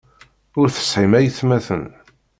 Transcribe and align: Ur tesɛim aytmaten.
Ur 0.59 0.67
tesɛim 0.69 1.13
aytmaten. 1.19 1.85